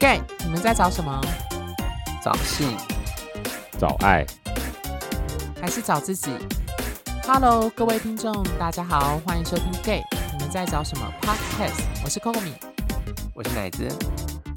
[0.00, 1.20] gay，你们在找什么？
[2.24, 2.74] 找性，
[3.78, 4.24] 找爱，
[5.60, 6.30] 还是找自己
[7.24, 11.82] ？Hello，各位听众，大家好，欢迎收听 gay，你们在找什么 Podcast？
[12.02, 12.54] 我是 Coco 米，
[13.34, 13.86] 我是奶子，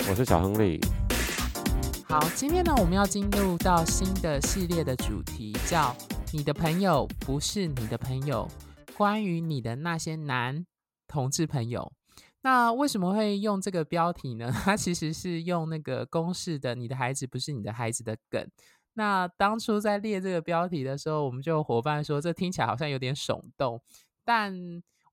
[0.10, 0.80] 我是小亨利。
[2.06, 5.94] 好，今天呢，我们要进入到新的系列的主题，叫
[6.32, 8.50] “你的朋友不是你的朋友”，
[8.96, 10.66] 关于你的那些男
[11.06, 11.92] 同志朋友。
[12.44, 14.52] 那为什么会用这个标题呢？
[14.66, 18.46] 它其实是用那个公式的“你的孩子不是你的孩子”的梗。
[18.96, 23.82] 那当初在列这个标题的时候，我们就伙伴说，这听起来好像有点耸动。
[24.26, 24.54] 但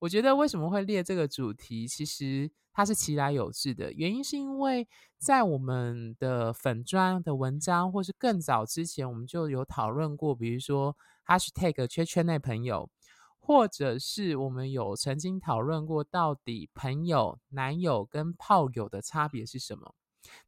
[0.01, 3.93] 我觉得为什么会列这个主题，其实它是其来有致的。
[3.93, 12.91] 原因是因为在我们的粉砖的文章，或是更早之前，我们就有讨论过，比如说 #hashtag 圈圈内朋友。
[13.41, 19.95] 或者是我们有曾经讨论过，到底朋友、男友跟炮友的差别是什么？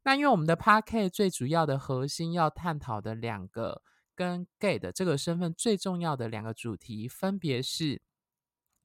[0.03, 3.81] 那因为我们的 p a r k 最主要的核心要探讨的两个
[4.15, 8.01] 跟 gay 的这个身份最重要的两个主题，分别是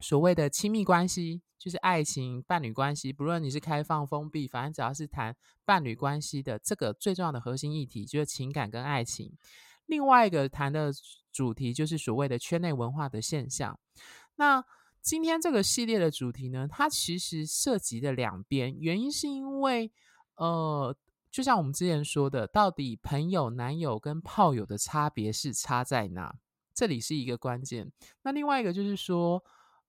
[0.00, 9.36] 所谓的亲密关系，就是爱情、伴侣关系，不论你是开放、封闭，反正只要是谈伴侣关系的这个最重要的核心议题，就是情感跟爱情。
[9.88, 10.92] 另外一个谈的
[11.32, 13.78] 主题就是所谓的圈内文化的现象。
[14.36, 14.64] 那
[15.00, 19.90] 今天这个系列的主题呢，它其实涉及的两边，原因是因为，
[20.36, 20.94] 呃，
[21.30, 26.34] 就像我们之前说的，到底朋友、男友跟炮友的差别是差在哪？
[26.74, 27.90] 这里是一个关键。
[28.22, 29.42] 那另外一个就是说，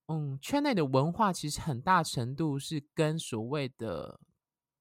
[0.07, 4.19] 嗯，圈内的文化其实很大程度是跟所谓的。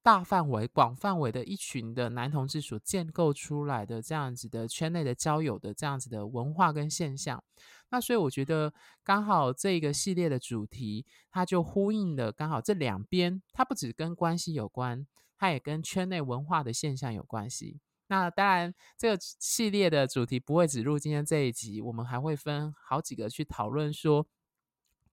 [0.08, 7.44] 大范围、广范围的一群的男同志所建构出来的这样子的圈内的交友的这样子的文化跟现象，
[7.90, 8.72] 那所以我觉得
[9.04, 15.06] 刚好这个系列的主题，它就呼应了刚好这两边，它不只跟关系有关，
[15.36, 17.78] 它也跟圈内文化的现象有关系。
[18.06, 24.26] 那当然，这个系列的主题不会只录今天这一集，我们还会分好几个去讨论说，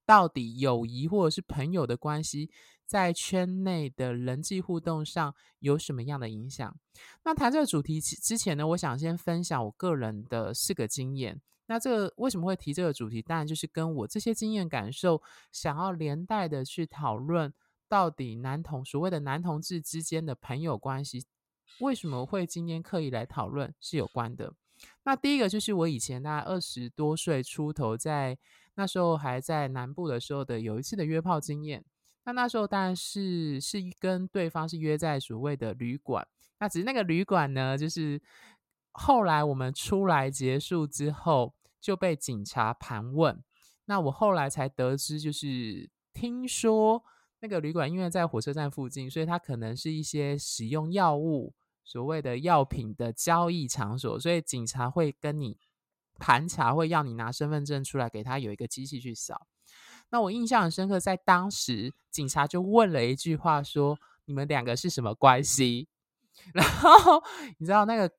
[0.06, 2.50] 到底友谊或者是朋友的关系。
[2.86, 6.74] 在圈内的人际互动上有什么样的影响？
[7.24, 11.40] 那谈这个主题之前呢，我想先分享我个人的四个经验。
[11.66, 13.20] 那这个为什么会提这个主题？
[13.20, 15.20] 当然就是跟我这些经验感受，
[15.50, 17.52] 想要连带的去讨论，
[17.88, 21.24] 到底男同所谓的男同志之间的朋友关系，
[21.80, 24.54] 为什么会今天刻意来讨论是有关的。
[25.02, 28.38] 那第一个就是我以前大概二十多岁出头，在
[28.76, 31.84] 那时候还在南部的时候的有一次的约炮经验。
[32.26, 36.26] 那那时候当然是是跟对方是约在所谓的旅馆，
[36.58, 38.20] 那只是那个旅馆呢，就是
[38.90, 43.42] 后来我们出来结束之后就被警察盘问。
[43.84, 47.04] 那我后来才得知，就是听说
[47.38, 51.54] 那个旅馆因为在火车站附近，所以它可能是一些使用药物
[51.84, 55.60] 所谓的药品的交易场所，所以警察会跟你
[56.18, 59.46] 盘查，会要你拿身份证出来，给他有一个机器去扫。
[60.08, 65.88] 那我印象很深刻，在当时警察就问了一句话，说：“你们两个是什么关系？”
[66.54, 67.22] 然后
[67.58, 68.10] 你知道那个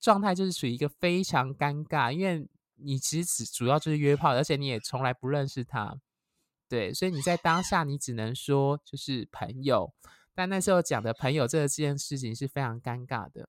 [0.00, 5.96] 状态就是处于一个非常尴尬，因为你其实主要就是约炮，而且你也从来不认识他，
[6.68, 9.92] 对，所以你在当下你只能说就是朋友。
[10.34, 13.48] 但那时候讲的朋友这件事情是非常尴尬的。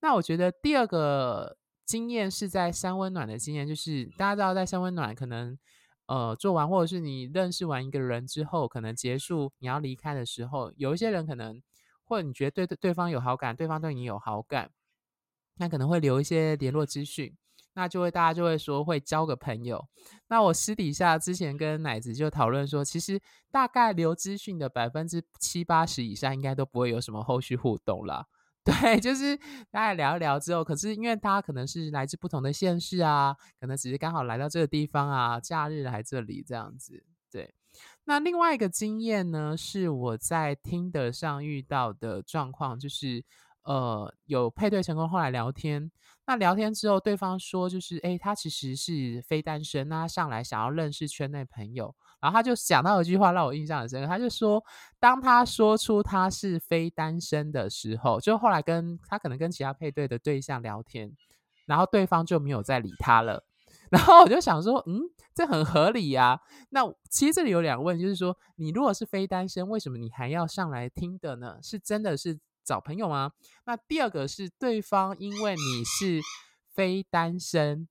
[0.00, 5.58] 那我觉得第二个经验是在三温暖的经验，就是大家知道在三温暖可能。
[6.06, 11.62] 呃，做完或者是你认识完一个人之后，可能结束你要离开的时候，有一些人可能，
[12.04, 14.70] 或者你觉得对对方有好感，对方对你有好感，
[15.56, 17.34] 那可能会留一些联络资讯，
[17.72, 19.82] 那就会大家就会说会交个朋友。
[20.28, 23.18] 那我私底下之前跟奶子就讨论说，其实
[23.50, 28.26] 大概留资讯的百分之七八十以上，应该都不会有什么后续互动了。
[28.80, 29.36] 对，就是
[29.70, 37.04] 大家聊一聊之后，可是因为大家可能是来自不同的县市啊，可能只是刚好来到这个地方啊，假日来这里这样子。
[37.30, 37.54] 对，
[38.04, 43.22] 那另外一个经验呢，是我在听的上遇到的状况，就是
[43.64, 45.90] 呃，有配对成功，后来聊天，
[46.26, 51.94] 那聊天之后，对方说就是，哎，他其实是非单身，那上来想要认识圈内朋友。
[52.24, 54.64] 然后他就讲到一句话让我印象很深刻，他就说，
[54.98, 61.14] 当他说出他是非单身的时候，就后来跟他可能跟其他配对的对象聊天，
[61.66, 63.44] 然后对方就没有再理他了。
[63.92, 65.02] 然后我就想说，嗯，
[65.34, 66.40] 这很合理呀。
[66.70, 66.80] 那
[67.10, 71.58] 其实这里有两问，就是说，你如果是非单身，为什么你还要上来听的呢？
[71.62, 73.32] 是真的是找朋友吗？
[73.66, 76.22] 那第二个是对方因为你是
[76.72, 77.86] 非单身。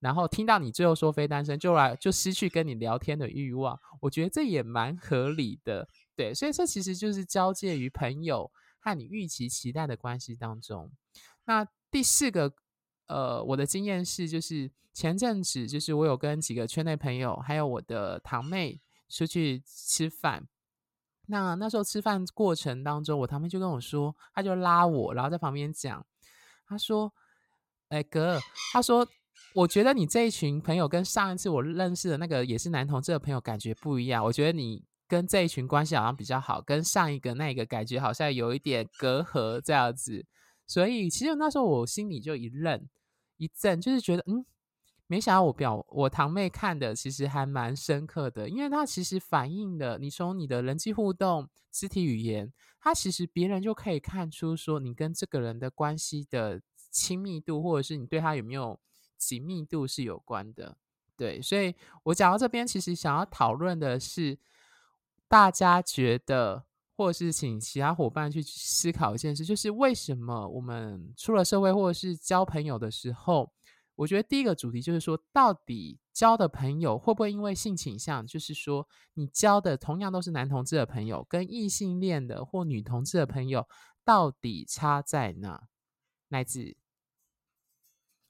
[0.00, 10.90] 然后听到你最后说非单身，就来就失去跟你聊天的欲望，我觉得这也蛮合理的，对，所以这其实就是交界于朋友和你预期期待的关系当中。
[11.44, 12.52] 那第四个，
[13.06, 20.46] 呃，我的经验是，就是前阵子，就是我有跟几个圈内朋友，还有我的堂妹出去吃饭。
[21.28, 26.06] 那那时候吃饭过程当中，我堂妹就跟我说，她就拉我，然后在旁边讲，
[26.68, 27.12] 她说
[27.90, 28.38] ：“哎哥，
[28.72, 29.06] 她说
[29.56, 34.22] 我觉得你这一群朋友跟上一次我认识的那个也是男同志的朋友感觉不一样。
[34.22, 40.26] 我觉得你跟这一群关系好像比较好，跟上一个那个感觉好像有一点隔阂这样子。
[40.66, 42.86] 所以其实那时候我心里就一愣
[43.38, 44.44] 一震，就是觉得嗯。”
[45.08, 56.60] 没想到我表我堂妹看的其实还蛮深刻的，因为她其实反映了你从你的人际互动、肢体语言，她其实别人就可以看出说你跟这个人的关系的
[56.90, 58.80] 亲密度，或者是你对他有没有
[59.16, 60.76] 紧密度是有关的。
[61.16, 64.38] 对，所以我讲到这边，其实想要讨论的是，
[65.28, 66.64] 大家觉得，
[66.96, 73.52] 或是请其他伙伴去思考一件事，就是为什么我们出了社会或者是交朋友的时候。
[73.94, 83.66] 我觉得第一个主题就是说，到底交的朋友会不会因为性倾向，就是说你交的同样都是男同志的朋友，跟异性恋的或女同志的朋友，
[84.04, 85.68] 到底差在哪？
[86.28, 86.76] 乃至，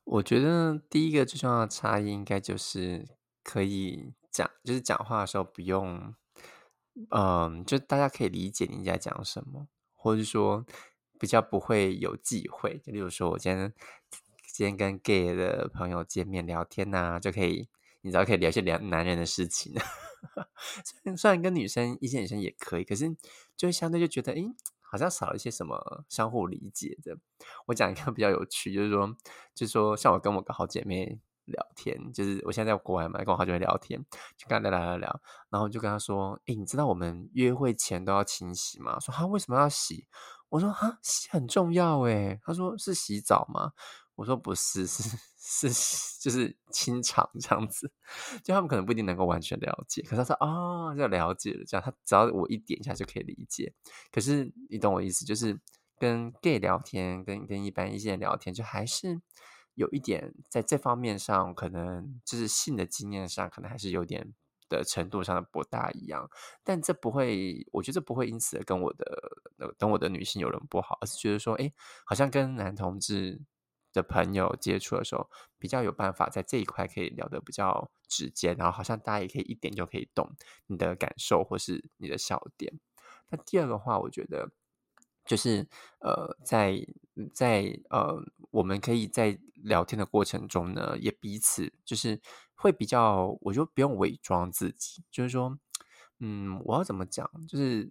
[0.07, 3.07] 我觉得第一个最重要的差异，应该就是
[3.43, 6.15] 可以讲，就是讲话的时候不用，
[7.11, 10.65] 嗯，就大家可以理解你在讲什么，或者说
[11.19, 12.81] 比较不会有忌讳。
[12.85, 13.75] 就例如说，我今天。
[14.57, 17.69] 今天跟 gay 的朋友见面聊天呐，就可以，
[18.01, 19.75] 你知道可以聊一些聊男人的事情。
[20.83, 23.15] 虽然虽然跟女生一些女生也可以，可是
[23.55, 24.43] 就相对就觉得，哎，
[24.97, 27.15] 好像少了一些什么相互理解的。
[27.67, 29.15] 我讲一个比较有趣，就是说，
[29.55, 34.03] 就是说，像我跟我个好姐妹聊天，就是我现在在国外嘛，跟我好姐妹聊天，
[34.39, 35.21] 就跟她聊聊聊，
[35.51, 38.99] 然后就跟她说，哎，你知道我们约会前都要清洗吗？
[38.99, 40.07] 说她，为什么要洗？
[40.49, 42.41] 我说哈，洗很重要诶。
[42.43, 43.73] 她说是洗澡吗？
[44.17, 47.93] 我说不是， 是是就是清场这样子，
[48.43, 53.73] 就他们可能不一定能够完全了解，可是他说哦，就了解了，这样他只要我一点一下就可以理解。
[54.11, 55.61] 可是你懂我意思，就是
[55.99, 59.21] 跟 gay 聊天，跟跟一般一些人聊天，就还是
[59.75, 64.33] 有一点在这方面上，可能就是性的经验上，可能还是有点
[64.71, 66.29] 的程度上的不大一样。
[66.65, 69.05] 但这不会，我觉得不会因此跟我的
[69.77, 71.71] 跟我的女性有人不好，而是觉得说，哎，
[72.07, 73.43] 好像跟男同志。
[73.97, 75.29] 的朋友接触的时候，
[75.59, 82.79] 比较有办法在这一块可以聊得比较直接，然后好像大家也可以一点就可以懂你的感受或是你的笑点。
[83.31, 84.51] 那第二个话，我觉得
[85.25, 85.67] 就是
[86.01, 86.87] 呃，在
[87.33, 92.21] 在呃，我们可以在聊天的过程中呢，也彼此就是
[92.55, 95.59] 会比较，我就不用伪装自己，就是说，
[96.21, 97.91] 嗯，我要怎么讲，就是。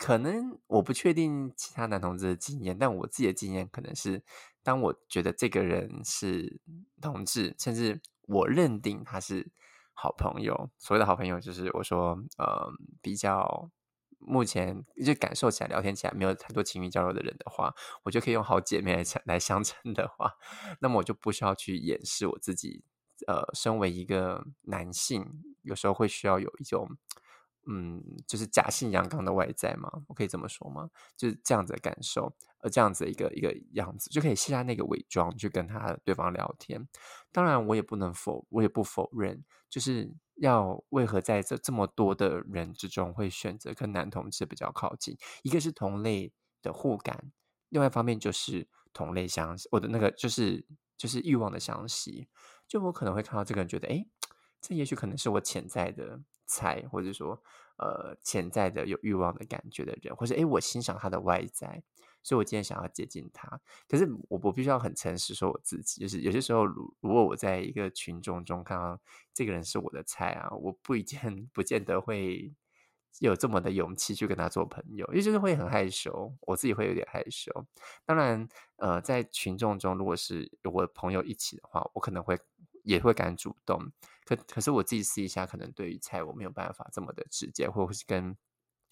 [0.00, 4.22] 可能我不确定其他男同志的经验，但我自己的经验可能是，
[4.68, 6.60] 当我觉得这个人是
[7.00, 9.50] 同志，甚至我认定他是
[9.94, 12.70] 好朋友，所谓的好朋友就是我说，呃，
[13.00, 13.70] 比较
[14.18, 20.34] 目前就感受起来、聊天起来没有太多情欲交流的人的话，我就可以用好姐妹来 来相称的话，
[20.80, 22.84] 那么我就不需要去掩饰我自己，
[23.26, 26.98] 呃，身为一个男性，有时候会需要有一种。
[27.70, 30.88] 嗯，就是假性阳刚的外在嘛，我可以这么说吗？
[31.18, 36.88] 就是这样子的感受，呃，这样子一个一个样子，就可以卸下那个伪装，去跟他对方聊天。
[37.30, 45.14] 当然，我也不能否，我也不否认，就是要为何在这这么多的人之中，会选择跟男同志比较靠近？
[45.42, 46.32] 一个是同类
[46.62, 47.30] 的互感，
[47.68, 52.28] 另外一方面就是同类相，我的那个就是就是欲望的相吸。
[52.66, 54.06] 就我可能会看到这个人，觉得哎，
[54.62, 56.22] 这也许可能是我潜在的。
[56.48, 57.40] 菜，或者说，
[57.76, 61.80] 呃，潜在的有欲望的感觉的人，或者诶，我欣赏他的外在，
[62.22, 63.60] 所以我今天想要接近他。
[63.86, 68.98] 可是我我必须要很诚实说我自己，就是有些时候，如如果我在一个群众中看到
[69.32, 72.52] 这个人是我的菜啊，我不一见不见得会
[73.20, 77.52] 有这么的勇气去跟他做朋友，因为就是会很害羞，我自己会有点害羞。
[78.04, 82.38] 当然，呃，在群众中，如果是有我的朋友一起的话，我可能会。
[82.88, 83.92] 也会敢主动，
[84.24, 88.34] 可可是我自己试一下，可能对于菜我没有办法这么的直接，或者是跟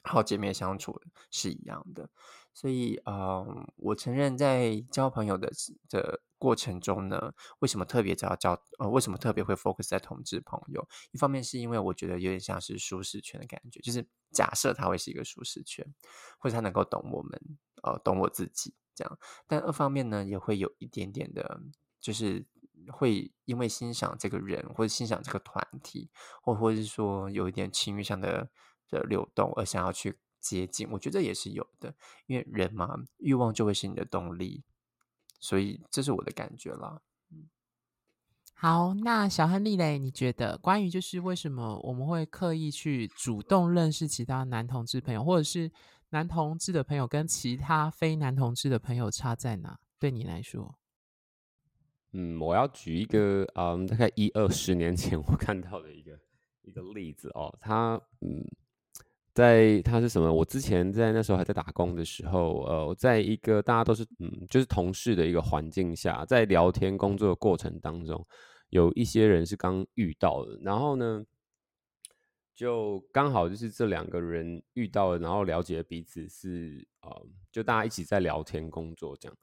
[0.02, 1.00] 好姐妹相处
[1.30, 2.10] 是一样的。
[2.52, 5.50] 所以，嗯，我承认在交朋友的
[5.88, 10.86] 的过程中呢，为什么特别要交呃，为什么特别会 focus 在同志朋友？
[11.12, 15.86] 一方面是因为我觉得有点像是舒适圈的感觉，就是假设他会是一个舒适圈，
[16.38, 17.40] 或者他能够懂我们，
[17.82, 19.18] 呃，懂我自己这样。
[19.46, 21.62] 但二方面呢，也会有一点点的，
[21.98, 22.44] 就是。
[22.92, 26.10] 会因为欣赏这个人，或者欣赏这个团体，
[26.42, 28.48] 或或者是说有一点情欲上的
[28.88, 30.88] 的流动，而想要去接近。
[30.90, 31.94] 我觉得也是有的，
[32.26, 34.62] 因为人嘛，欲望就会是你的动力，
[35.40, 37.00] 所以这是我的感觉啦。
[38.58, 45.70] 好，那小亨利嘞，你觉得关于就是为什么我们会刻意去主动认识其他男同志朋友，或者是
[46.08, 49.78] 男同志的朋友跟其他非男同志的朋友差在哪？
[49.98, 50.78] 对你来说？
[52.12, 56.18] 嗯，我要举一个，嗯，大概一二十年前我看到的一个
[56.62, 57.54] 一个例子哦。
[57.60, 58.42] 他，嗯，
[59.34, 60.32] 在他是什么？
[60.32, 68.26] 我之前在那时候还在打工的时候，呃，在一个大家都是嗯，就是同事的一个环境下，在聊天工作的过程当中，
[68.70, 71.22] 有一些人是刚遇到的，然后呢，
[72.54, 77.10] 就刚好就是这两个人遇到了，然后了解彼此是啊，
[77.52, 79.36] 就大家一起在聊天工作这样。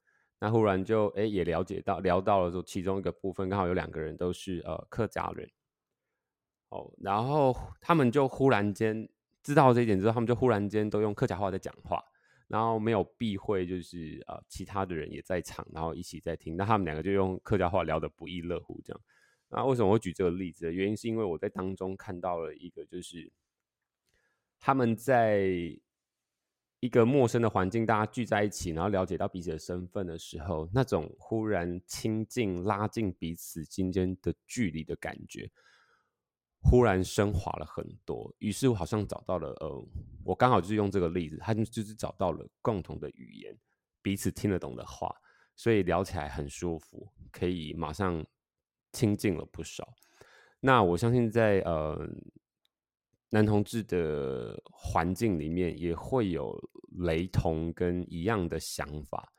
[0.44, 5.50] 那忽然就哎也了解到聊到了说其中一个部分刚好有两个人都是呃客家人，
[6.68, 9.08] 哦，然后他们就忽然间
[9.42, 12.04] 知道这一点之后，他们就忽然间都用客家话在讲话，
[12.50, 19.02] 然后没有避讳就是呃其他的人也在场，然后一起在听，那他们两个就用客家话聊得不亦乐乎这样。
[19.48, 20.74] 那为什么会举这个例子？
[20.74, 23.32] 原因是因为我在当中看到了一个就是
[24.60, 25.80] 他们在。
[26.84, 35.50] 一个陌生的环境，大家聚在一起，然后了解到彼此的身份的时候，那种忽然亲近、拉近彼此之间的距离的感觉，
[36.60, 38.36] 忽然升华了很多。
[38.40, 39.88] 于是我好像找到了，呃，
[40.26, 43.58] 我刚好就是用这个例子，他们就是找到了共同的语言，
[44.02, 45.10] 彼此听得懂的话，
[45.56, 48.22] 所以聊起来很舒服，可以马上
[48.92, 49.88] 亲近了不少。
[50.60, 52.06] 那我相信在呃。
[53.34, 56.56] 男同志的环境里面也会有
[57.00, 59.34] 雷同跟一样的想法，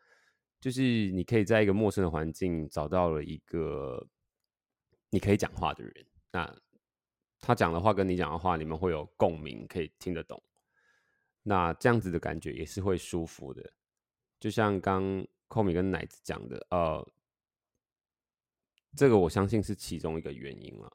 [0.61, 0.83] 就是
[1.13, 4.05] 你可以在一个陌生的环境找到了一个
[5.11, 6.53] 你可以讲话的人，那
[7.41, 10.43] 他讲的话跟你讲的话，你们会有共鸣，可以听得懂，
[11.45, 13.73] 那这样子的感觉也是会舒服的。
[14.41, 17.13] 就像刚寇米跟奶子讲的，呃，
[18.97, 20.93] 这个我相信是其中一个原因了。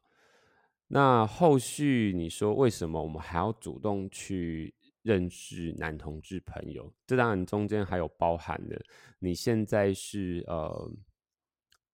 [0.91, 6.91] 那后续你说为什么我们还要主动去认识男同志朋友？
[7.05, 8.83] 这当然中间还有包含的，
[9.19, 10.91] 你现在是呃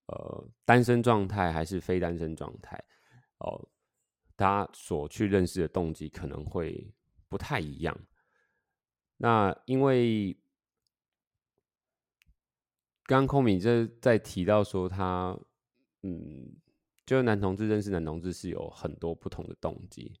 [0.06, 2.82] 呃单身状态还是非单身状态？
[3.40, 3.68] 哦，
[4.34, 6.90] 大家所去认识的动机可能会
[7.28, 7.94] 不太一样。
[9.18, 10.32] 那因为
[13.04, 15.38] 刚刚空敏这在提到说他
[16.00, 16.56] 嗯。
[17.06, 20.20] 就是男同志认识男同志是有很多不同的动机，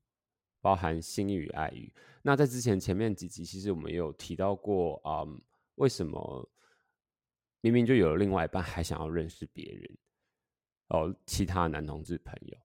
[0.60, 1.92] 包含性与爱欲。
[2.22, 5.26] 那在之前前面几集，其实我们也有提到过啊，
[5.74, 6.48] 为什么
[7.60, 9.98] 明明就有了另外一半，还想要认识别人
[10.88, 11.12] 哦？
[11.26, 12.56] 其他男同志朋友。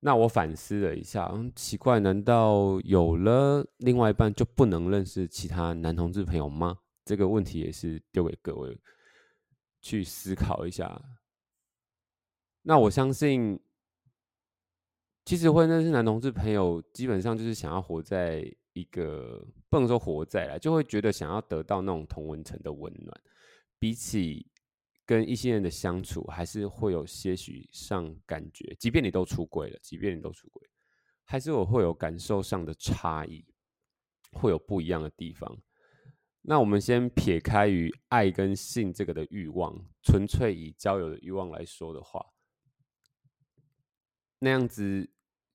[0.00, 6.78] 那我反思了一下，嗯，奇怪，难道有了另外一半就不能认识其他男同志朋友吗？
[7.04, 8.76] 这个问题也是丢给各位
[9.80, 11.00] 去思考一下。
[12.68, 13.58] 那我相信，
[15.24, 18.44] 其实会认识男同志朋友，基本上就是想要活在
[18.74, 23.20] 一个不能说活在了，就会觉得想要得到那种同文层的温暖。
[23.78, 24.46] 比起
[25.06, 28.76] 跟一些人的相处，还是会有些许上感觉。
[28.78, 30.68] 即便你都出轨了，即便你都出轨，
[31.24, 33.46] 还是我会有感受上的差异，
[34.32, 35.56] 会有不一样的地方。
[36.42, 42.22] 那我们先撇开于爱跟性这个的欲望，纯粹以交友的欲望来说的话。
[44.38, 45.08] 那样子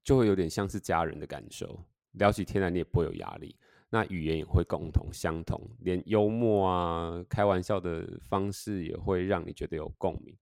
[0.04, 3.56] 就会有点像是家人的感受，聊起天来你也不会有压力，
[3.90, 10.38] 那语言也会共同相同，连幽默啊、开玩笑的方式也会让你觉得有共鸣。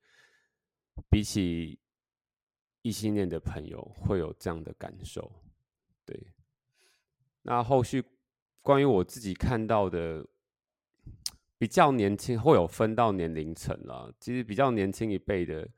[1.10, 1.80] 比起
[2.82, 5.32] 异性恋的朋友会有这样的感受，
[6.04, 6.28] 对。
[7.44, 8.04] 那后续
[8.62, 10.26] 关于我自己看到的，
[11.58, 15.70] 比较年轻会有分到年龄层了，其实比较年轻一辈的。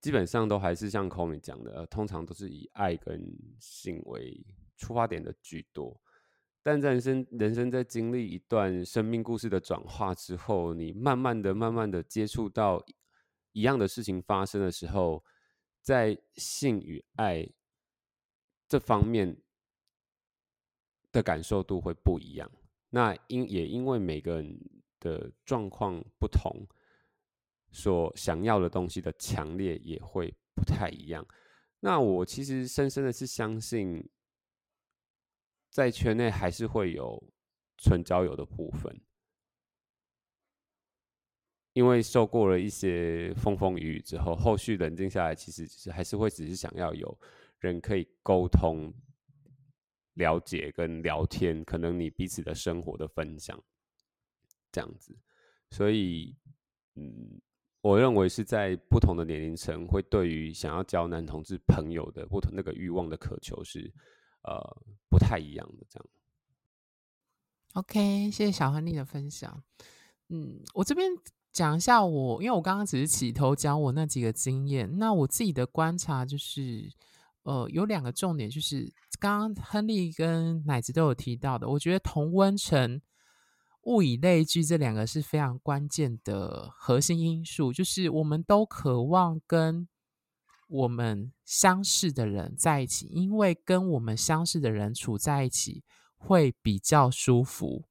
[0.00, 3.20] 基本上都还是像 Komi 讲的，通常都是以爱跟
[3.58, 4.44] 性为
[4.76, 6.00] 出发点的居多。
[6.62, 12.84] 但在人生人生在经历一段生命故事的转化之后，你慢慢的、慢慢的接触到
[13.52, 15.24] 一样的事情发生的时候，
[15.80, 17.48] 在性与爱
[18.68, 19.36] 这方面
[21.10, 22.50] 的感受度会不一样。
[22.90, 24.58] 那因也因为每个人
[25.00, 26.66] 的状况不同。
[27.70, 31.26] 所想要的东西的强烈也会不太一样。
[31.80, 34.08] 那我其实深深的是相信，
[35.70, 37.32] 在圈内还是会有
[37.76, 39.00] 纯交友的部分，
[41.74, 47.16] 因为受过了一些风风雨雨之后，后续冷静下来，其实是还是会只是想要有
[47.60, 48.92] 人可以沟通，
[50.14, 53.62] 了解跟聊天，可能你彼此的生活的分享，
[54.72, 55.16] 这样子。
[55.70, 56.36] 所以，
[56.96, 57.40] 嗯，
[57.80, 63.92] 我认为是在不同的年龄层，会对于想要交男同志朋友的不同那个欲望的渴求是，
[64.42, 64.58] 呃，
[65.08, 65.86] 不太一样的。
[65.88, 66.06] 这样。
[67.74, 69.62] OK，谢谢小亨利的分享。
[70.28, 71.08] 嗯，我这边
[71.52, 74.98] 讲一下我，因为我刚刚只是起头讲我那几个经验。
[74.98, 76.90] 那我自己的观察就是，
[77.44, 83.00] 呃，有两个重点，就是刚刚亨利跟奶子都有提到的，我觉得同温层。
[83.88, 87.72] 物以类聚，这两个是非常关键的核心因素。
[87.72, 89.88] 就是我们都渴望跟
[90.68, 95.82] 我们相似的人在一起，因为跟我们相似的人处在一起
[96.16, 97.84] 会比较舒服。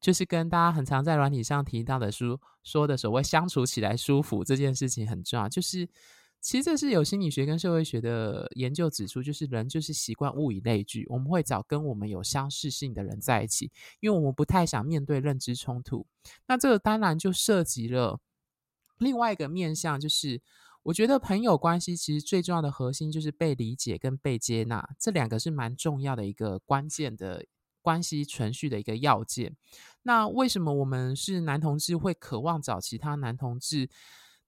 [0.00, 5.48] 就是跟大家很常在软体上提到的书说的所谓相处起来舒服这件事情很重要。
[5.48, 5.88] 就是。
[6.44, 16.06] 其实这是有心理学跟社会学的研究指出，就是人就是习惯物以类聚，我们会找跟我们有相似性的人在一起，因为我们不太想面对认知冲突。
[16.46, 18.20] 那这个当然就涉及了
[18.98, 20.42] 另外一个面向，就是
[20.82, 27.46] 我觉得朋友关系其实最重要的核心就是被理解跟被接纳，这两个是蛮重要的一个关键的
[27.80, 29.56] 关系存续的一个要件。
[30.02, 33.88] 那为什么我们是男同志会渴望找其他男同志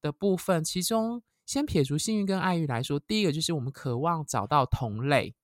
[0.03, 0.62] 的部分？
[0.62, 5.35] 其中先撇除性欲跟爱欲来说，第一个就是我们渴望找到同类。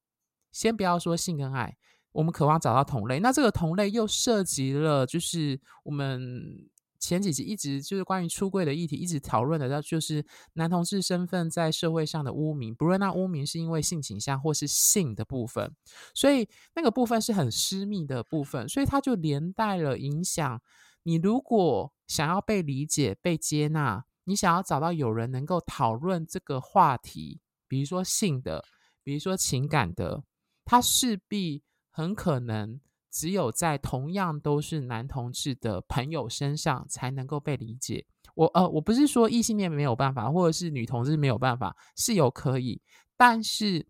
[0.51, 1.75] 先不要说性跟爱，
[2.13, 3.21] 我们渴望找到同类。
[3.21, 6.69] 那这个同类又涉及了，就是我们
[6.99, 12.75] 前几集一直就是关于出柜的议题，一直讨论的，那就是男同志身份在社会上的污名。
[12.75, 15.75] 不论那污名是因为性倾向或是性的部分，
[16.15, 20.61] 所以那个部分是很私密的部分，所以它就连带了影响
[21.05, 21.15] 你。
[21.15, 24.05] 如果想要被理解、被接纳。
[24.25, 28.65] 你想要找到有人能够讨论这个话题，比如说性的，
[29.03, 30.23] 比如说情感的，
[30.65, 38.07] 他势必很可能只有在同样都是男同志的朋友身上才能够被理解。
[38.35, 42.81] 我呃，我不是说异性恋没有办法，或者是女同志没有办法，是有可以，
[43.17, 43.87] 但是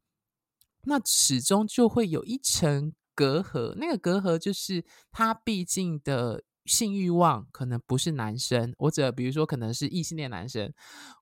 [0.84, 6.42] 那始终就会有一层隔阂，那个隔阂就是他毕竟的。
[6.64, 10.72] 性欲望可能不是男生，或者比如说可能是异性恋男生，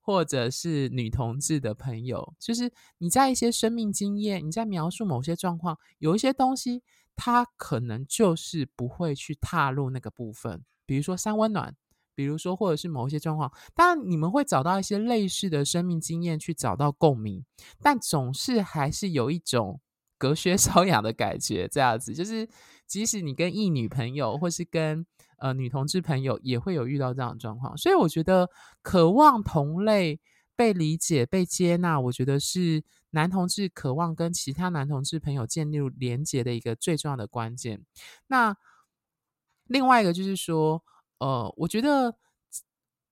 [0.02, 6.82] 或者是女同志的朋友，就是你在一些生命经验，你在描述某些状况，有一些东西，
[7.16, 11.74] 他可能就是不会去踏入那个部分，比如说三温暖，
[12.14, 17.44] 比如说或者是某一些状况，当然你们会找到一些类似的生命经验去找到共鸣，
[17.80, 19.80] 但总是还是有一种
[20.20, 22.46] 隔靴 搔痒的感觉，这样子，就是
[22.86, 25.06] 即使你跟异女朋友，或是跟
[25.38, 28.50] 呃，女同志朋友也会有遇到这样的状况，所以我觉得
[28.82, 30.20] 渴望同类
[30.54, 37.82] 被理解、被接纳，我觉得是男同志渴望跟其他男同志朋友建立连接的一个最重要的关键。
[38.26, 38.54] 那
[39.64, 40.84] 另外一个就是说，
[41.20, 42.14] 呃，我觉得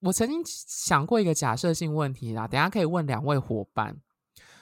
[0.00, 3.96] 我曾经想过一个假设性问题啦，等下可以问两位伙伴，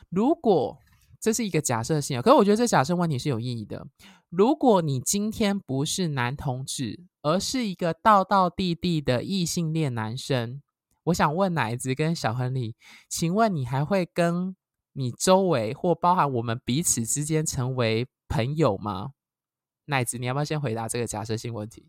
[0.08, 0.78] 如果
[1.20, 3.86] 这是一个假设性，可是我觉得这假设问题是有意义的。
[4.28, 10.60] 如果你今天不是男同志，而是一个道道地地的异性恋男生，
[11.04, 12.74] 我想问奶子跟小亨利，
[13.08, 14.56] 请问你还会跟
[14.94, 19.12] 你周围或包含我们彼此之间成为朋友吗？
[19.86, 21.88] 奶子，你要不要先回答这个假设性问题？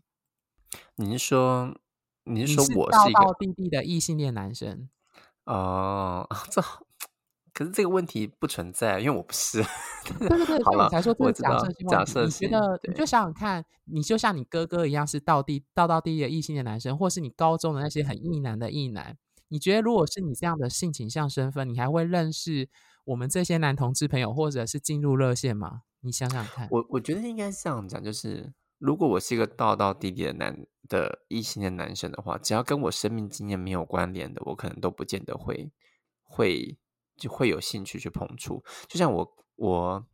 [0.96, 1.76] 你是说
[2.24, 4.88] 你是说我是道道地地的异性恋男生？
[5.44, 6.62] 哦， 这。
[7.58, 9.60] 可是这个问题不存在，因为我不是。
[10.16, 19.18] 对对对，所以我才说这个假设性假设你觉得，你就想想看，你就像你哥哥一样，是道地道道地的异性的男生，或是你高中的那些很异男的异男，
[19.48, 22.68] 你觉得如果是你这样的性倾向身份，你还会认识
[23.06, 25.80] 我们这些男同志朋友，或者是进入热线吗？
[26.02, 26.68] 你想想看。
[26.70, 35.72] 我我觉得应该是这样讲，就是如果我是一个道道地地的男的异性的男生的话，只要跟我生命经验没有关联的，我可能都不见得会
[36.22, 36.78] 会。
[37.18, 40.06] 就会有兴趣去碰触，就像我，我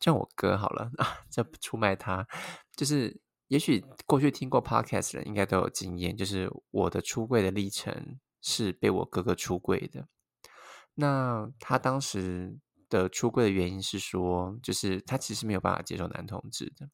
[0.00, 2.26] 像我哥好了啊， 这出卖他，
[2.74, 10.08] 就是也许过去听过 podcast 的人应该都有经验，就是我的出柜的历程是被我哥哥出柜的。
[10.94, 16.88] 那他当时的出柜的原因是说，就是他其实没有办法接受男同志的。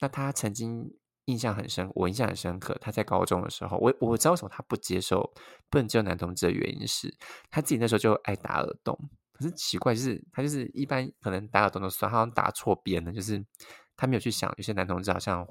[0.00, 0.94] 那他曾经
[1.26, 2.76] 印象很深，我印象很深刻。
[2.80, 5.32] 他在高中的时候，我我知道为什么他不接受
[5.70, 7.14] 不能接受男同志的原因是，
[7.50, 8.98] 他自己那时候就爱打耳洞。
[9.32, 13.44] 可是奇怪，就是他就是一般可能打耳洞都算，好像打错边了，就是
[13.96, 15.46] 他没有去想，有些男同志好像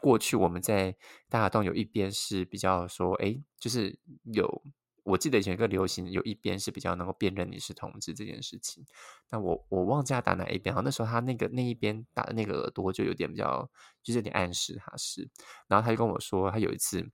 [0.00, 0.96] 过去我们在
[1.28, 3.98] 打耳洞有一边是比较说，哎，就是
[4.32, 4.62] 有
[5.04, 8.84] 我记得以前一个流行，有一边是比较能够辨认你是同志这件事情。
[9.30, 13.70] 那我我忘记他打哪一边，然后那时候他那个那一边打的那个耳朵就有点比较，
[14.02, 15.30] 就是有点暗示他是。
[15.68, 17.06] 然后他就跟我说，他有一次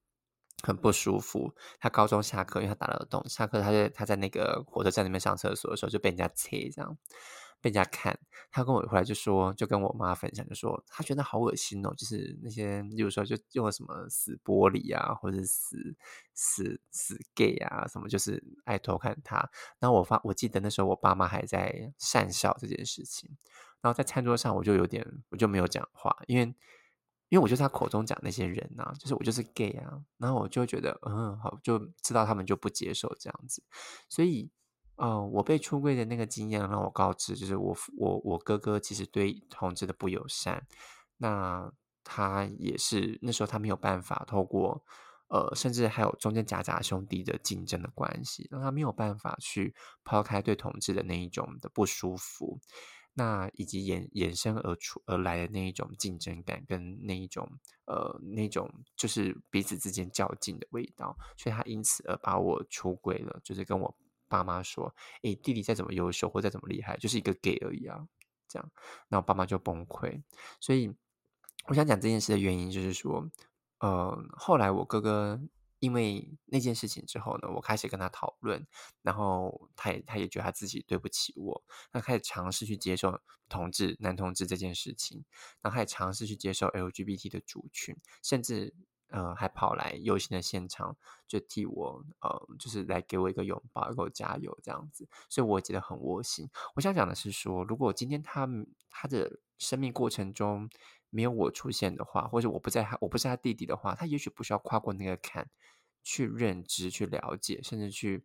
[0.62, 6.96] 很不舒服，他高中下课，因为他打了耳洞，下课他在他在那个火车站那边上厕所的时候就被人家切这样。
[7.60, 8.18] 被人家看，
[8.50, 15.94] 他跟我回来就说，就跟我妈分享，就说他觉得好恶心哦，就是那些，例如说就用了什么死玻璃啊，或者死
[16.34, 19.36] 死死 gay 啊，什么就是爱偷看他。
[19.78, 23.36] 然后我发，我记得那时候我爸妈还在讪笑这件事情，
[23.82, 26.44] 然后在餐桌上我就有点，我就没有讲话，因为
[27.28, 33.62] 因为我就是他口中讲那些人啊，就是我就是 gay 啊，然后我就觉得嗯好，就知道他们就不接受这样子，
[34.08, 34.50] 所以。
[35.00, 40.66] 呃，我被出柜的那个经验让我告知，就是我我我哥哥其实对同志的不友善，
[41.16, 41.72] 那
[42.04, 44.84] 他也是那时候他没有办法透过
[45.28, 52.60] 呃，甚至还有中间夹杂兄弟的竞争的关系，让他没有办法去抛开对同志的那一种的不舒服，
[53.14, 57.50] 那以及衍衍生而出而来的那一种竞争感跟那一种
[57.86, 63.96] 呃那种就是彼此之间较劲的味道，所以他因此而把我出柜了，就是跟我。
[64.30, 68.06] 爸妈说：“诶，弟弟再怎么优秀或再怎么厉害，就是一个 gay 而已啊。”
[68.48, 68.70] 这样，
[69.08, 70.22] 那我爸妈就崩溃。
[70.60, 70.90] 所以，
[71.66, 73.28] 我想讲这件事的原因，就是说，
[73.80, 75.40] 呃，后来我哥哥
[75.80, 78.66] 因为那件事情之后呢，我开始跟他讨论，
[79.02, 81.62] 然后他也他也觉得他自己对不起我，
[81.92, 85.24] 他开始尝试去接受同志男同志这件事情，
[85.60, 88.74] 然后他也尝试去接受 LGBT 的族群，甚至。
[89.10, 90.96] 呃，还跑来游行的现场，
[91.26, 96.48] 就替我，呃，就是来给我一个拥抱，给我加油这样子，所以我觉得很窝心。
[96.74, 98.48] 我想讲的是说，如果今天他
[98.88, 100.70] 他的生命过程中
[101.10, 105.48] 没有我出现的话，或者我不在他，我不是他弟弟的话，他也许不需要跨过那个坎，
[106.02, 108.24] 去认知、去了解，甚至去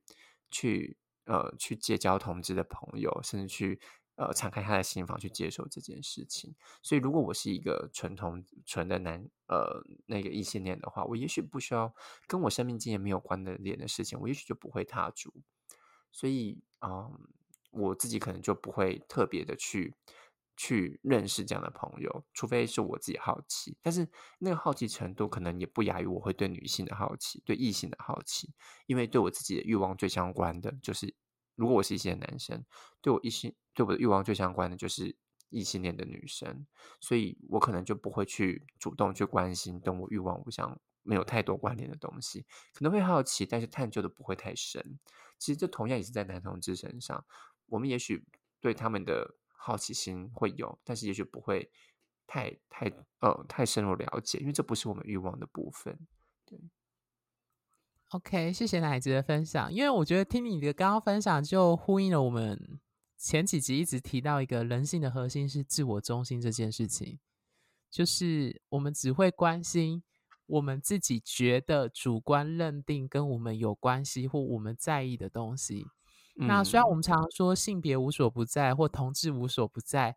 [0.52, 3.80] 去呃去结交同志的朋友，甚至去。
[4.18, 6.56] 呃，敞开他的心房去接受这件事情。
[6.82, 11.94] 所以，如果我是一个纯同纯的男，呃，那个异性恋的话，我也许不需要
[12.26, 15.34] 跟我生命经验没有关的恋的事情，我也许就不会踏足。
[16.14, 17.12] 所以，嗯，
[17.72, 19.94] 我自己可能就不会特别的去
[20.56, 23.76] 去认识这样的朋友，除非是我自己好奇。
[23.82, 24.08] 但是，
[24.40, 28.54] 那个好奇程度可能也不亚于我会对女性的好奇，对异性的好奇，
[28.86, 31.14] 因为对我自己的欲望最相关的就是。
[31.56, 32.64] 如果我是一些男生，
[33.02, 35.16] 对我异性对我的欲望最相关的就是
[35.50, 36.66] 异性恋的女生，
[37.00, 45.00] 所以我可能就不会去主动去关心跟我欲望互相没有太多关联的东西，可能会好奇，但是探究的不会太深。
[45.38, 47.24] 其实这同样也是在男同志身上，
[47.68, 48.26] 我们也许
[48.60, 51.72] 对他们的好奇心会有，但是也许不会
[52.26, 56.08] 太太呃太深入了解，因为这不是我们欲望的部分，
[56.46, 56.60] 对。
[58.10, 59.74] OK，谢谢奶子的分享。
[59.74, 62.80] 因为我觉得听你的刚刚分享，就呼应了我们
[63.18, 67.20] 前几集一直提到一个人性的核心是自我中心这件事情，
[67.90, 70.04] 就是我们只会关心
[70.46, 75.86] 我们自己觉得主观认定跟我们有关系或我们在意的东西。
[76.36, 80.16] 那虽然我们常常说性别无所不在或同志无所不在，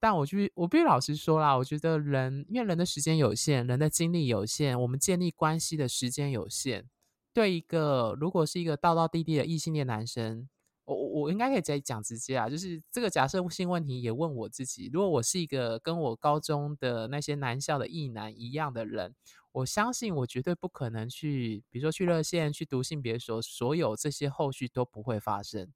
[0.00, 6.88] 但我就我必须老实说啦，我觉得人因为人的时间有限，人的精力有限，我们建立关系的时间有限。
[7.32, 10.48] 对一个如果是一个道道地地的异性恋男生，
[10.84, 19.14] 我我我应该可以直接讲直接啊，就是这个假设性问题也问我自己：如果我是一个跟我高中的那些男校的异男一样的人，
[19.52, 25.72] 我相信我绝对不可能去，比如说去热线去读性别所，所有这些后续都不会发生，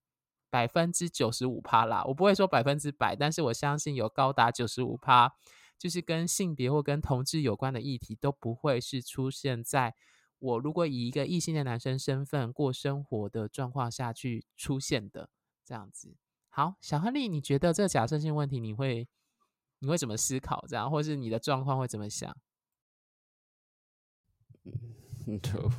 [0.50, 5.32] 百分之九十五趴啦，我不会说百分之百，但是我相信有高达九十五趴，
[5.78, 9.94] 就是跟性别或跟同志有关的议题都不会是出现在。
[10.38, 15.30] 我如果以一个异性的男生身份过生活的状况下去出现的
[15.64, 16.16] 这样子，
[16.48, 19.08] 好，小亨利，你觉得这个假设性问题你会
[19.78, 20.64] 你会怎么思考？
[20.68, 22.36] 这样，或是你的状况会怎么想？
[25.26, 25.70] 嗯，就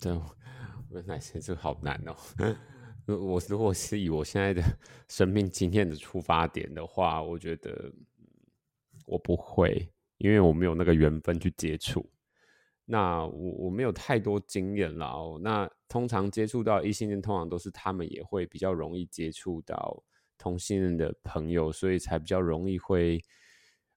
[0.00, 0.22] 就
[0.90, 2.16] 我奶先这好难哦。
[3.06, 4.62] 我如果是以我现在的
[5.08, 7.92] 生命经验的出发点的话，我觉得
[9.04, 12.04] 我不会，因为我没有那个缘分去接触。
[12.88, 15.38] 那我我没有太多经验啦哦。
[15.42, 20.02] 那通常接触到异性恋，通常都是他们也会比较容易接触到
[20.38, 23.20] 同性恋的朋友，所以才比较容易会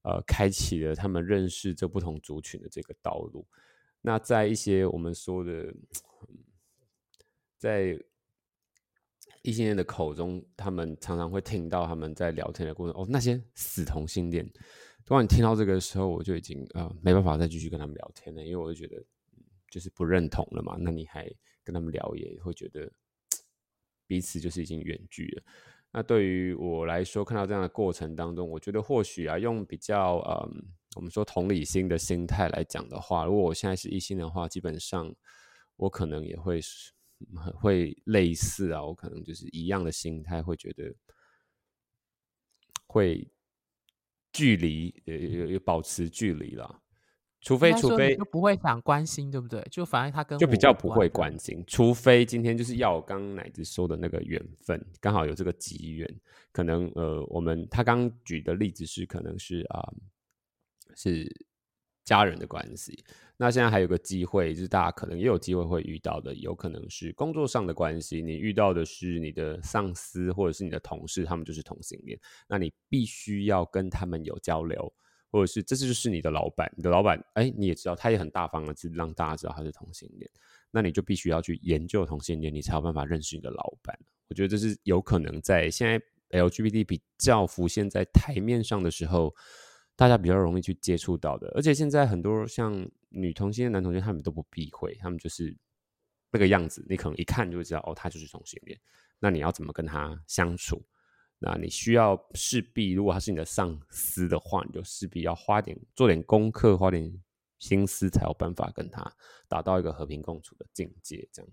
[0.01, 3.45] 呃开启了他们认识这不同族群的这个道路。
[4.01, 5.73] 那在一些我们说的，
[7.57, 7.99] 在
[9.43, 14.49] 异性恋的口中，他们常常会听到他们在聊天的过程哦，那些死同性恋。
[15.09, 19.03] 当你听到这个时候，我就已经呃没办法再继续跟他们聊天了，因为我就觉得
[19.69, 20.77] 就是不认同了嘛。
[20.79, 21.27] 那你还
[21.63, 22.91] 跟他们聊，也会觉得
[24.05, 25.43] 彼此就是已经远距了。
[25.91, 30.63] 那对于我来说，看到这样的过程当中，我觉得或许啊，用比较嗯，
[30.95, 35.11] 我们说同理心的心态来讲的话，如果我现在是一心的话，基本上
[35.75, 36.61] 我可能也会
[37.59, 40.93] 会类似啊，我可能就是一样的心态，会觉得
[42.85, 43.27] 会
[44.31, 46.81] 距离呃有保持距离了。
[47.41, 49.65] 除非除非就不会想关心，对不对？
[49.71, 56.15] 就反正他跟就比较不会关心，除非今天就是要我刚奶子说的那个缘分，刚好有这个机缘，
[56.51, 59.89] 可能呃，我们他刚举的例子是可能是啊
[60.95, 61.25] 是
[62.09, 63.03] 家人的关系，
[63.37, 74.91] 那现在还有个机会，就是大家可能也有机会会遇到的，有可能是工作上的关系，你遇到的是你的上司或者是你的同事，他们就是同性恋，那你必须要跟他们有交流。
[75.31, 80.27] 或者是这次就是你的老板，你的老板，哎，你也知道，他也很大方的，是让大家知道他是同性恋，
[80.71, 83.95] 那你就必须要去研究同性恋，你才有办法认识你的老板。
[84.27, 86.01] 我觉得这是有可能在现在
[86.39, 89.31] LGBT 比较浮现在台面上的时候，
[89.99, 91.49] 大家比较容易去接触到的。
[91.49, 95.53] 而且现在很多像女同性恋、男同性恋，他们都不避讳，他们就是
[96.31, 98.79] 那个样子，你可能一看就知道，哦，他就是同性恋。
[99.19, 100.81] 那你要怎么跟他相处？
[101.37, 107.21] 那你需要势必，如果他是你的上司的话，你就势必要花点做点功课，花点
[107.57, 109.05] 心思，才有办法跟他
[109.49, 111.27] 达到一个和平共处的境界。
[111.33, 111.51] 这样。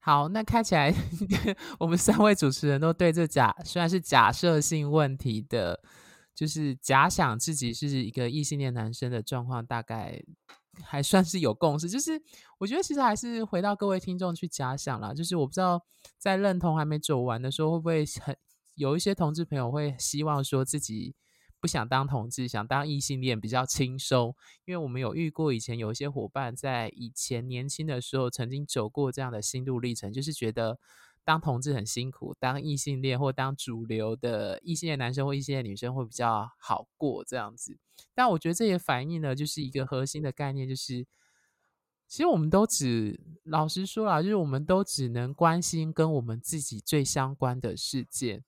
[0.00, 0.90] 好，那看起来
[1.78, 5.78] 我们三位主持人都对这假虽然是假设性问题的，
[6.34, 10.22] 就是假想自己是一个异性恋男生的状况，大概。
[10.82, 12.12] 还算是有共识，就是
[12.56, 15.12] 我觉得其实还是回到各位听众去假想啦。
[15.12, 15.78] 就是我不知道
[16.16, 18.34] 在认同还没走完的时候，会不会很
[18.76, 21.14] 有一些同志朋友会希望说自己
[21.60, 24.34] 不想当同志，想当异性恋比较轻松。
[24.64, 30.78] 因为我们有遇过以前有一些伙伴在以前年轻的时候曾经走过这样的心路历程，就是觉得。
[31.24, 37.78] 当同志很辛苦，当异性恋或当主流的异性恋男生或异性恋女生会比较好过这样子。
[38.14, 41.06] 但我觉得这也反映了就是一个核心的概念，就是
[42.08, 48.44] 其实我们都只老实说啦，就是我们都只能关心跟我们自己最相关的事件。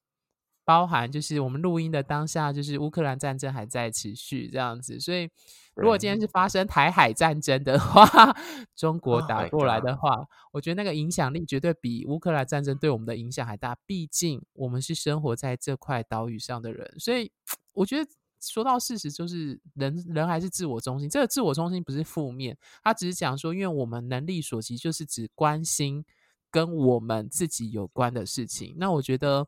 [0.64, 5.28] 包含就是我们录音的当下，就是乌克兰战争还在持续这样子，所以
[5.74, 8.06] 如果今天是发生台海战争的话，
[8.74, 13.76] 中国打过来的话，我觉得那个影响力绝对比乌克兰战争对我们的影响还大。
[13.84, 17.30] 毕竟我们是生活在这块岛屿上的人，所以
[17.74, 21.10] 我觉得说到事实，就是人人还是自我中心。
[21.10, 26.04] 这个自我中心不是负面，他只是讲说，因为我们能力所及，就是只关心
[26.50, 28.74] 跟我们自己有关的事情。
[28.78, 29.46] 那我觉得。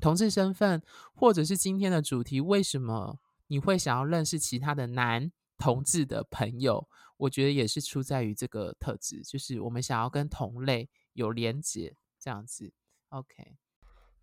[0.00, 0.82] 同志身份，
[1.14, 6.88] 或者是今天的主题，为什么你会想要认识其他的男同志的朋友？
[7.16, 12.72] 我觉得也是出在于这个特质，就是我们想要跟同类有连结，这样子。
[13.08, 13.56] OK，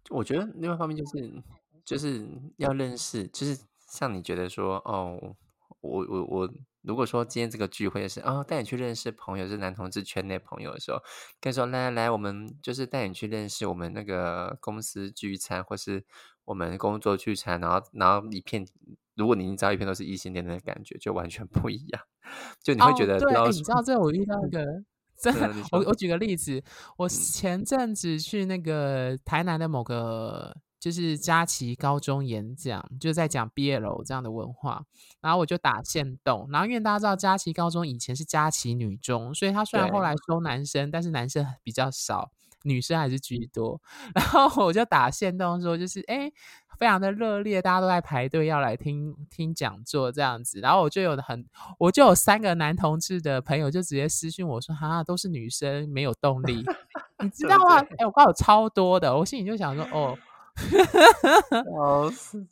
[0.09, 1.43] 我觉得另外一方面就是
[1.83, 3.59] 就是要认识，就是
[3.89, 5.35] 像你觉得说，哦，
[5.81, 6.53] 我我我。
[6.85, 10.99] 如果说今天这个聚会是哦，带你去认识朋友，是男同志圈内朋友的时候，
[11.41, 16.05] 可以说来来来，我们就是带你去认识我们那个公司聚餐，或是
[16.45, 18.65] 我们工作聚餐，然后然后一片，
[19.15, 22.01] 如果你知道一片都是异性恋的感觉，就完全不一样。
[22.61, 24.63] 就你会觉得，对，你知道这我遇到一个，
[25.17, 26.63] 真的，我我举个例子，
[26.97, 30.55] 我前阵子去那个台南的某个。
[30.85, 34.83] 就是佳琪高中演讲，就在讲 BL 这样的文化，
[35.19, 42.29] 然后我就打线动，然后因为大家知道佳琪高中以前是佳琪女中，所以他虽然后来收男生，但是男生比较少，
[42.65, 43.81] 女生还是居多。
[44.13, 46.31] 然后我就打线动说，就是哎，
[46.77, 50.59] 非常的热烈，大家都在排队要来听听讲座这样子。
[50.59, 51.43] 然后我就有很，
[51.79, 56.63] 我就有三个男同志的朋友就直接私信我说，哈，都是女生，没有动力，
[57.23, 57.77] 你知道吗？
[57.97, 60.15] 哎，我告诉超多的，我心里就想说，哦。
[61.77, 62.45] 哦，是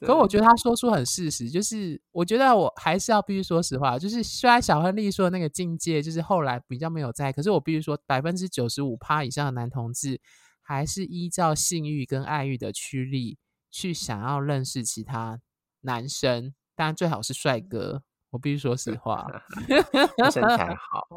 [0.00, 10.20] 可我觉得他说出很事实，就是我觉得我还是要必须说实话，就是虽然小亨利说的那个境界，就是后来比较没有在，可是我必须说，百分之九十五趴以上的男同志
[10.60, 13.38] 还是依照性欲跟爱欲的驱力
[13.70, 15.40] 去想要认识其他
[15.82, 18.02] 男生，当然最好是帅哥。
[18.30, 19.24] 我必须说实话，
[20.30, 21.08] 身材好，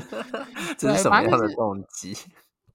[0.78, 2.16] 这是什么样的动机？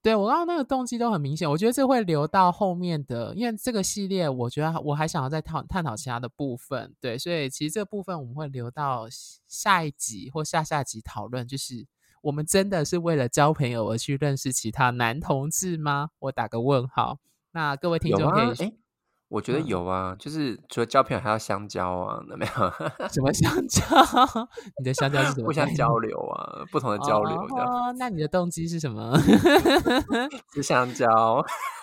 [0.01, 9.07] 对我刚刚那个动机都很明显，我觉得这会留到后面的，因为这个系列，我觉得我还想要再探探讨其他的部分，对，所以其实这部分我们会留到
[9.47, 11.85] 下一集或下下集讨论，就是
[12.21, 16.11] 我们真的是为了交朋友而去认识其他男同志吗？
[16.19, 17.19] 我打个问号。
[17.51, 18.73] 那各位听众可以，
[19.29, 22.51] 我觉得嗯有啊，就是除了交朋友还要相交啊，有没有？
[23.09, 23.85] 什么香蕉？
[24.79, 25.45] 你的香蕉是什么？
[25.45, 29.15] 互相交 流啊，不同的交流这样，哦，那你的动机是什么
[30.53, 31.07] 吃香蕉。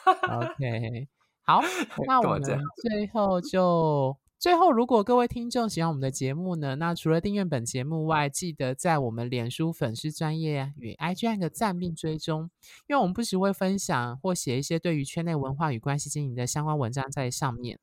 [0.04, 1.09] ？OK，
[1.44, 1.61] 好，
[2.06, 12.48] 那我们最后就最后，如果各位听众喜欢我们的节目呢，那除了订阅本节目外，记得在我们脸书粉丝专业与 IG 按个赞并追踪，
[12.87, 17.80] 因为我们不时会分享或写一些对于圈内文化与关系经营的相关文章在上面。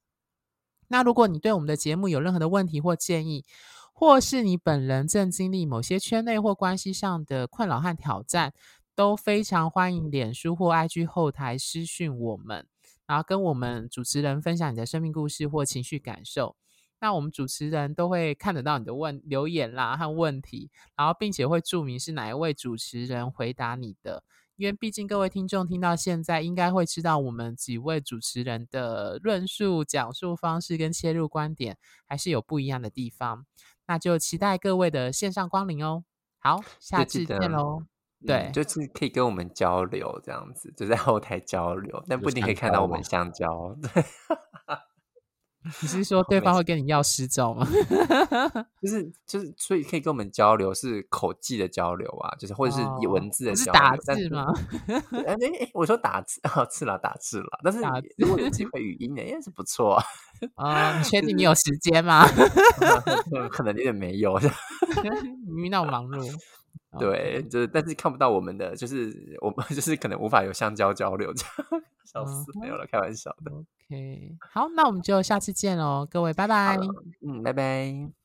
[0.88, 3.44] 那如果你对我们的节目有任何的问题或建议，
[3.92, 8.54] 或是你本人正经历某些圈内或关系上的困扰和挑战，
[8.96, 12.66] 都非常欢迎脸书或 IG 后台私讯我们，
[13.06, 16.56] 然后跟我们主持人分享你的生命故事或情绪感受。
[17.00, 24.24] 那我们主持人都会看得到你的问留言啦和问题，然后并且会注明是哪一位主持人回答你的。
[24.56, 33.46] 因为毕竟各位听众听到现在，应该会知道我们几位主持人的论述、讲述方式跟切入观点还是有不一样的地方。
[33.88, 36.06] 那就期待各位的线上光临哦。
[36.38, 37.93] 好，下次见喽。
[38.24, 43.76] 嗯对就是可以跟我们交流这样子，就在后台交流，但不一定可以看到我们香蕉。
[43.82, 44.04] 对，
[45.82, 47.66] 你是说对方会跟你要失照吗？
[48.82, 54.54] 就是就是，所以可以跟我们交流，是口技的交流啊，就是或者是文字的交流是打字吗？
[55.26, 57.60] 哎哎哎，我说打字哦，是啦，打字啦。
[57.64, 57.80] 但是
[58.18, 60.04] 如果有机会语音的，也是不错啊。
[60.56, 62.26] 哦，你确定你有时间吗？
[63.50, 66.30] 可能有点没有，你遇到忙碌。
[67.00, 73.52] 对，就是但是看不到我们的，就是我们 就是可能无法有相交交流这样，笑死，没有了，开玩笑的。
[73.52, 76.78] OK，好，那我们就下次见喽，各位，拜拜。
[77.22, 78.23] 嗯，拜拜。